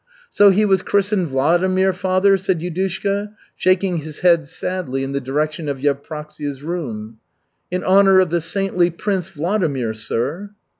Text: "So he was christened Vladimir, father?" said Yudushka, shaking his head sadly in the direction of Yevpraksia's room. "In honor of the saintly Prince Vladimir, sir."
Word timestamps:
"So 0.31 0.49
he 0.49 0.65
was 0.65 0.81
christened 0.81 1.27
Vladimir, 1.27 1.93
father?" 1.93 2.35
said 2.35 2.59
Yudushka, 2.61 3.33
shaking 3.55 3.97
his 3.97 4.21
head 4.21 4.47
sadly 4.47 5.03
in 5.03 5.11
the 5.11 5.21
direction 5.21 5.69
of 5.69 5.77
Yevpraksia's 5.77 6.63
room. 6.63 7.19
"In 7.69 7.83
honor 7.83 8.19
of 8.19 8.31
the 8.31 8.41
saintly 8.41 8.89
Prince 8.89 9.29
Vladimir, 9.29 9.93
sir." 9.93 10.55